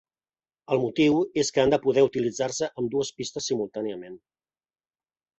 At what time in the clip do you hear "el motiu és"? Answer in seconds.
0.75-1.51